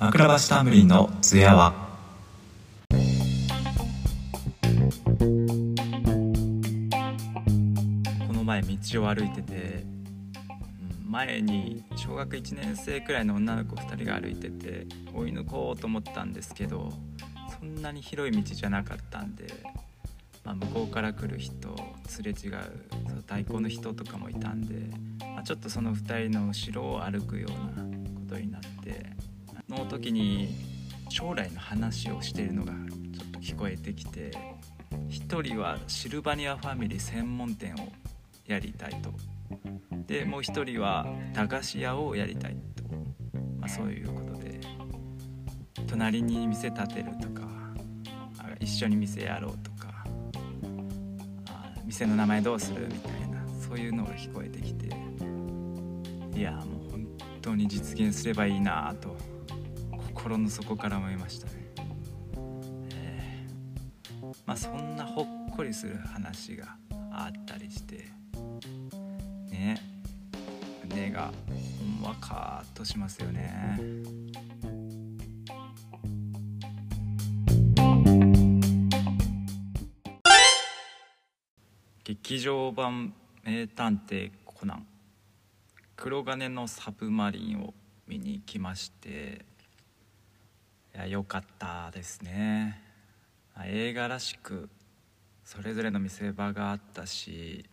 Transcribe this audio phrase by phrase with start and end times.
[0.00, 1.74] 枕橋タンブリンの津屋は。
[8.28, 9.84] この前道を歩いてて
[11.04, 16.92] 前に小学1年生くらいの女の子2人が歩いてて追い抜こうと思ったんですけど
[17.58, 19.46] そんなに広い道じゃなかったんで、
[20.44, 21.74] まあ、向こうから来る人
[22.06, 29.18] すれ違うそう太鼓の人とかもいたんで、まあ、ちょっとその2人の後ろを歩くようなことになって
[29.78, 30.48] その時に
[31.08, 34.32] 将来の話をしているのがちょっと聞こえてきて
[35.08, 37.92] 1人はシルバニアファミリー専門店を
[38.44, 39.12] やりたいと。
[40.08, 42.82] でもう1人は駄菓子屋をやりたいと、
[43.60, 44.60] まあ、そういうことで。
[45.86, 47.48] 隣に店建てるとか
[48.58, 50.04] 一緒に店やろうとか。
[51.86, 54.88] 店の名前どうするみたいなそういうのが聞こえてきて。
[56.36, 57.06] いやもう本
[57.40, 59.37] 当に実現すればいいなと。
[60.18, 61.52] 心の底から思いましたね、
[62.92, 66.76] えーまあそんなほっこりする話が
[67.12, 68.04] あったりして。
[69.48, 69.80] ね。
[70.88, 71.30] 胸が
[72.00, 73.78] ほんわかーっとしますよね。
[82.02, 84.86] 劇場版「名探偵コナン」
[85.94, 87.72] 黒金のサブマリンを
[88.08, 89.46] 見に行きまして。
[90.98, 92.82] いや良かったですね。
[93.64, 94.68] 映画らしく
[95.44, 97.64] それぞれの見せ場があったし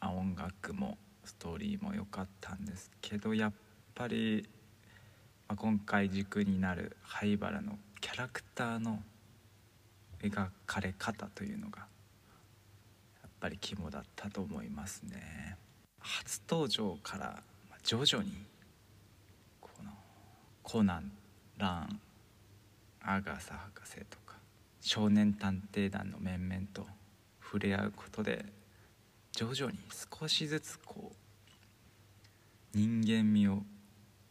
[0.00, 3.52] 音楽もストーリーも良かったんですけどやっ
[3.92, 4.48] ぱり、
[5.48, 9.02] ま今回軸になる灰原のキャラクターの
[10.22, 11.86] 描かれ方というのがや
[13.26, 15.56] っぱり肝だったと思いますね。
[15.98, 17.42] 初登場から
[17.82, 18.30] 徐々に
[19.60, 19.90] この
[20.62, 21.10] コナン
[21.58, 22.00] ラン
[23.02, 24.36] アガサ博士とか
[24.80, 26.86] 少年探偵団の面々と
[27.42, 28.44] 触れ合うことで
[29.32, 29.78] 徐々に
[30.20, 33.62] 少しずつこう人間味を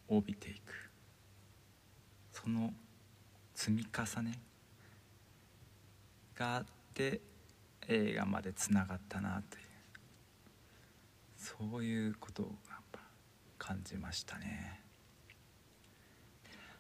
[0.08, 0.90] 帯びていく。
[2.32, 2.74] その
[3.54, 4.40] 積み重ね
[6.36, 7.20] があって
[7.90, 9.64] 映画までつながったなという
[11.36, 13.00] そういうことをやっぱ
[13.58, 14.80] 感じましたね。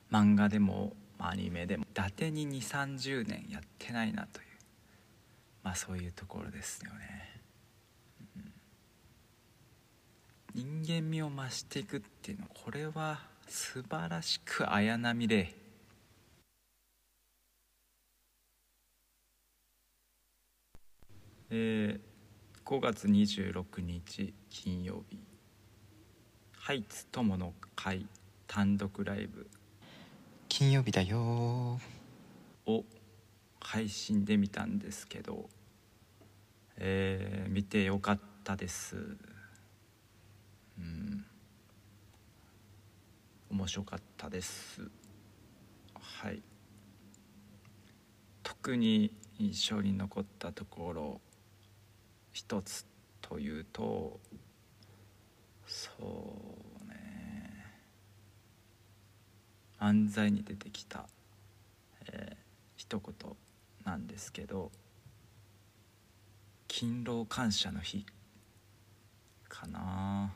[0.09, 4.45] 漫画でもアニメでも伊達に2 3 0年やってないなという
[5.63, 7.41] まあそういうところですよね、
[10.55, 10.83] うん。
[10.83, 15.59] 人間味を増していくっていうのはこれは素晴らしく綾波レイ
[21.51, 22.09] えー
[22.69, 25.17] 5月26日金曜日。
[26.55, 28.05] ハイツ友の会
[28.45, 29.49] 単独ライブ。
[30.59, 31.79] 金曜日だよ。
[32.65, 32.83] を
[33.61, 35.49] 配信で見たんですけど、
[36.75, 38.97] えー見てよかったです。
[40.77, 41.25] うん。
[43.49, 44.81] 面白かったです。
[45.97, 46.41] はい。
[48.43, 51.21] 特に印象に残ったところ
[52.33, 52.85] 一つ
[53.21, 54.19] というと
[55.65, 55.89] そ
[56.83, 56.99] うね
[59.79, 61.05] 漫才に出てきた、
[62.11, 63.35] えー一言
[63.85, 64.71] なんですけど
[66.69, 68.05] 勤労感謝の日
[69.49, 70.31] かな。